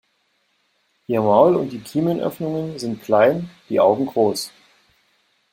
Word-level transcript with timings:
Ihr 1.05 1.21
Maul 1.21 1.55
und 1.55 1.69
die 1.73 1.77
Kiemenöffnungen 1.79 2.79
sind 2.79 3.03
klein, 3.03 3.51
die 3.69 3.79
Augen 3.79 4.07
groß. 4.07 4.51